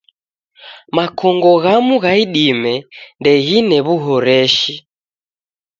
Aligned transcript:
Makongo 0.95 1.51
ghamu 1.63 1.95
gha 2.03 2.11
idime 2.23 2.73
ndeghine 3.19 3.77
w'uhoreshi. 3.85 4.73